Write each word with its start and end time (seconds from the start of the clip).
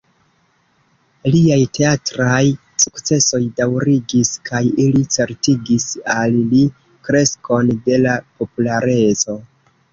Liaj 1.35 1.57
teatraj 1.77 2.47
sukcesoj 2.85 3.41
daŭrigis 3.61 4.33
kaj 4.51 4.63
ili 4.87 5.05
certigis 5.19 5.87
al 6.17 6.41
li 6.55 6.65
kreskon 7.11 7.73
de 7.89 8.05
la 8.09 8.19
populareco. 8.43 9.41